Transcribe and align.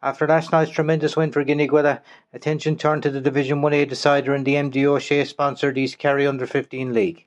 After 0.00 0.28
last 0.28 0.52
night's 0.52 0.70
tremendous 0.70 1.16
win 1.16 1.32
for 1.32 1.44
Gneeveguilla, 1.44 2.02
attention 2.32 2.76
turned 2.76 3.02
to 3.02 3.10
the 3.10 3.20
Division 3.20 3.60
1A 3.60 3.88
decider 3.88 4.32
in 4.32 4.44
the 4.44 4.54
MDO 4.54 4.94
O'Shea-sponsored 4.94 5.76
East 5.76 5.98
Kerry 5.98 6.24
Under-15 6.24 6.92
League. 6.92 7.26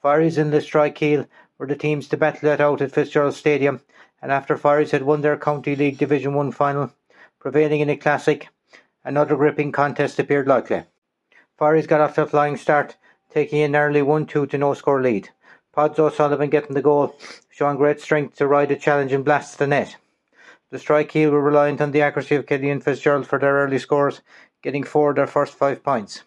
Firies 0.00 0.38
and 0.38 0.52
Listry 0.52 1.26
were 1.58 1.66
the 1.66 1.74
teams 1.74 2.06
to 2.08 2.16
battle 2.16 2.48
it 2.50 2.60
out 2.60 2.80
at 2.80 2.92
Fitzgerald 2.92 3.34
Stadium, 3.34 3.80
and 4.22 4.30
after 4.30 4.56
Firies 4.56 4.92
had 4.92 5.02
won 5.02 5.22
their 5.22 5.36
County 5.36 5.74
League 5.74 5.98
Division 5.98 6.34
1 6.34 6.52
final, 6.52 6.92
prevailing 7.40 7.80
in 7.80 7.90
a 7.90 7.96
classic, 7.96 8.50
another 9.02 9.34
gripping 9.34 9.72
contest 9.72 10.20
appeared 10.20 10.46
likely. 10.46 10.84
Firies 11.58 11.88
got 11.88 12.00
off 12.00 12.14
to 12.14 12.22
a 12.22 12.26
flying 12.26 12.56
start, 12.56 12.96
taking 13.32 13.62
an 13.62 13.74
early 13.74 14.00
1-2 14.00 14.48
to 14.48 14.58
no-score 14.58 15.02
lead. 15.02 15.30
Pods 15.72 15.98
O'Sullivan 15.98 16.50
getting 16.50 16.74
the 16.74 16.82
goal, 16.82 17.16
showing 17.50 17.78
great 17.78 18.00
strength 18.00 18.36
to 18.36 18.46
ride 18.46 18.70
a 18.70 18.76
challenge 18.76 19.12
and 19.12 19.24
blast 19.24 19.58
the 19.58 19.66
net. 19.66 19.96
The 20.72 20.78
Strikeel 20.78 21.30
were 21.30 21.42
reliant 21.42 21.82
on 21.82 21.90
the 21.90 22.00
accuracy 22.00 22.34
of 22.34 22.46
Kelly 22.46 22.70
and 22.70 22.82
Fitzgerald 22.82 23.26
for 23.26 23.38
their 23.38 23.56
early 23.56 23.78
scores, 23.78 24.22
getting 24.62 24.84
four 24.84 25.10
of 25.10 25.16
their 25.16 25.26
first 25.26 25.52
five 25.52 25.84
points. 25.84 26.22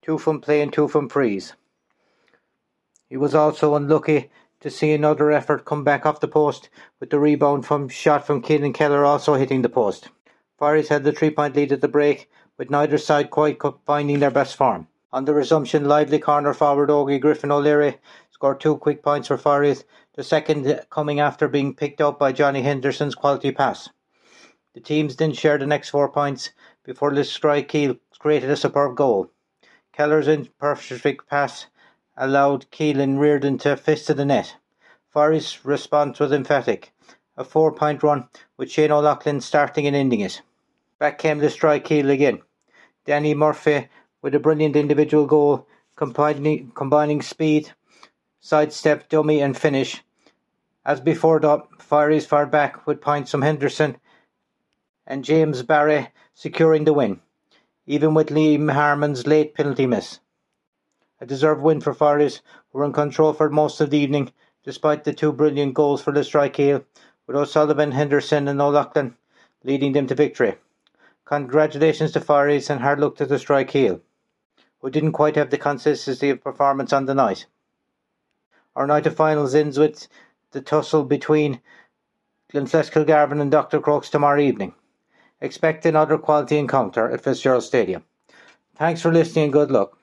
Two 0.00 0.16
from 0.16 0.40
play 0.40 0.62
and 0.62 0.72
two 0.72 0.88
from 0.88 1.10
frees. 1.10 1.52
He 3.10 3.18
was 3.18 3.34
also 3.34 3.74
unlucky 3.74 4.30
to 4.60 4.70
see 4.70 4.94
another 4.94 5.30
effort 5.30 5.66
come 5.66 5.84
back 5.84 6.06
off 6.06 6.20
the 6.20 6.28
post, 6.28 6.70
with 6.98 7.10
the 7.10 7.18
rebound 7.18 7.66
from 7.66 7.90
shot 7.90 8.26
from 8.26 8.40
Keelan 8.40 8.72
Keller 8.72 9.04
also 9.04 9.34
hitting 9.34 9.60
the 9.60 9.68
post. 9.68 10.08
Firies 10.58 10.88
had 10.88 11.04
the 11.04 11.12
three-point 11.12 11.54
lead 11.54 11.72
at 11.72 11.82
the 11.82 11.88
break, 11.88 12.30
with 12.56 12.70
neither 12.70 12.96
side 12.96 13.28
quite 13.28 13.60
finding 13.84 14.20
their 14.20 14.30
best 14.30 14.56
form. 14.56 14.88
On 15.12 15.26
the 15.26 15.34
resumption, 15.34 15.84
lively 15.84 16.18
corner 16.18 16.54
forward 16.54 16.88
Ogie 16.88 17.20
Griffin 17.20 17.50
O'Leary 17.50 17.98
scored 18.42 18.58
two 18.58 18.76
quick 18.76 19.04
points 19.04 19.28
for 19.28 19.38
Firies, 19.38 19.84
the 20.16 20.24
second 20.24 20.84
coming 20.90 21.20
after 21.20 21.46
being 21.46 21.72
picked 21.72 22.00
up 22.00 22.18
by 22.18 22.32
Johnny 22.32 22.60
Henderson's 22.60 23.14
quality 23.14 23.52
pass. 23.52 23.88
The 24.74 24.80
teams 24.80 25.14
then 25.14 25.32
shared 25.32 25.60
the 25.60 25.66
next 25.68 25.90
four 25.90 26.10
points 26.10 26.50
before 26.82 27.14
the 27.14 27.20
Listry 27.20 27.62
created 28.18 28.50
a 28.50 28.56
superb 28.56 28.96
goal. 28.96 29.30
Keller's 29.92 30.26
imperfect 30.26 31.30
pass 31.30 31.66
allowed 32.16 32.68
Keelan 32.72 33.20
Reardon 33.20 33.58
to 33.58 33.76
fist 33.76 34.08
to 34.08 34.14
the 34.14 34.24
net. 34.24 34.56
Firies' 35.14 35.64
response 35.64 36.18
was 36.18 36.32
emphatic. 36.32 36.92
A 37.36 37.44
four-point 37.44 38.02
run, 38.02 38.26
with 38.56 38.72
Shane 38.72 38.90
O'Loughlin 38.90 39.40
starting 39.40 39.86
and 39.86 39.94
ending 39.94 40.18
it. 40.18 40.42
Back 40.98 41.16
came 41.18 41.38
the 41.38 41.46
Listry 41.46 42.10
again. 42.10 42.42
Danny 43.04 43.34
Murphy 43.34 43.86
with 44.20 44.34
a 44.34 44.40
brilliant 44.40 44.74
individual 44.74 45.26
goal, 45.26 45.68
combining, 45.94 46.72
combining 46.74 47.22
speed, 47.22 47.70
sidestep, 48.44 49.08
dummy, 49.08 49.40
and 49.40 49.56
finish. 49.56 50.02
As 50.84 51.00
before, 51.00 51.38
the 51.38 51.62
Firies 51.78 52.26
far 52.26 52.44
back 52.44 52.86
with 52.88 53.00
points 53.00 53.30
from 53.30 53.42
Henderson 53.42 53.96
and 55.06 55.24
James 55.24 55.62
Barry 55.62 56.08
securing 56.34 56.84
the 56.84 56.92
win, 56.92 57.20
even 57.86 58.14
with 58.14 58.30
Liam 58.30 58.72
Harmon's 58.72 59.28
late 59.28 59.54
penalty 59.54 59.86
miss. 59.86 60.18
A 61.20 61.26
deserved 61.26 61.62
win 61.62 61.80
for 61.80 61.94
Firies, 61.94 62.40
who 62.70 62.80
were 62.80 62.84
in 62.84 62.92
control 62.92 63.32
for 63.32 63.48
most 63.48 63.80
of 63.80 63.90
the 63.90 63.98
evening, 63.98 64.32
despite 64.64 65.04
the 65.04 65.12
two 65.12 65.32
brilliant 65.32 65.74
goals 65.74 66.02
for 66.02 66.12
Listry 66.12 66.84
with 67.28 67.36
O'Sullivan, 67.36 67.92
Henderson, 67.92 68.48
and 68.48 68.60
O'Loughlin 68.60 69.16
leading 69.62 69.92
them 69.92 70.08
to 70.08 70.16
victory. 70.16 70.56
Congratulations 71.26 72.10
to 72.10 72.20
Firies 72.20 72.68
and 72.68 72.80
hard 72.80 72.98
luck 72.98 73.14
to 73.16 73.26
Listry 73.26 74.00
who 74.80 74.90
didn't 74.90 75.12
quite 75.12 75.36
have 75.36 75.50
the 75.50 75.58
consistency 75.58 76.30
of 76.30 76.42
performance 76.42 76.92
on 76.92 77.06
the 77.06 77.14
night. 77.14 77.46
Our 78.74 78.86
night 78.86 79.06
of 79.06 79.14
finals 79.14 79.54
ends 79.54 79.78
with 79.78 80.08
the 80.52 80.62
tussle 80.62 81.04
between 81.04 81.60
Glenflesk 82.52 82.92
and 83.40 83.50
Dr. 83.50 83.80
Crokes 83.80 84.08
tomorrow 84.08 84.40
evening. 84.40 84.74
Expect 85.40 85.84
another 85.84 86.16
quality 86.16 86.56
encounter 86.56 87.10
at 87.10 87.20
Fitzgerald 87.20 87.64
Stadium. 87.64 88.04
Thanks 88.76 89.02
for 89.02 89.12
listening 89.12 89.44
and 89.44 89.52
good 89.52 89.70
luck. 89.70 89.98